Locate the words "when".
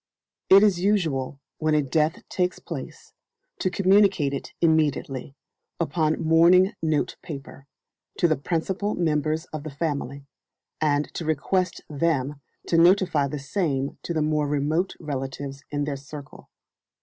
1.59-1.75